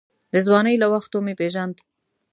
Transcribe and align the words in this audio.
د 0.31 0.33
ځوانۍ 0.45 0.75
له 0.79 0.87
وختو 0.93 1.17
مې 1.25 1.33
پېژاند. 1.39 1.75